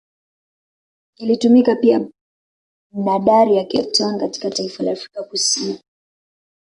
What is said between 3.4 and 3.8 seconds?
ya